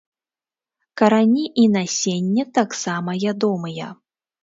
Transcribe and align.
Карані 1.01 1.45
і 1.65 1.67
насенне 1.75 2.49
таксама 2.61 3.11
ядомыя. 3.37 3.97